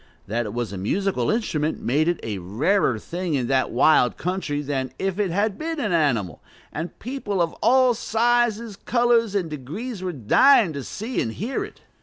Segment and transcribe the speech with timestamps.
[0.25, 4.63] That it was a musical instrument made it a rarer thing in that wild country
[4.63, 6.41] than if it had been an animal,
[6.73, 11.81] and people of all sizes, colors, and degrees were dying to see and hear it.